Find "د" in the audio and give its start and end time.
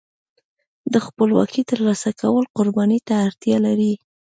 0.93-0.95